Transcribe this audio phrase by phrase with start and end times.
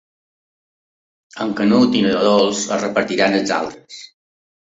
[1.45, 4.01] El Canut i la Dols es repartiran els altres.